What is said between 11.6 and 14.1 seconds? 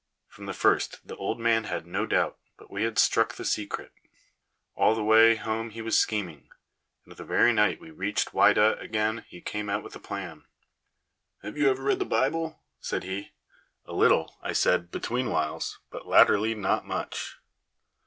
ever read your Bible?" said he. "A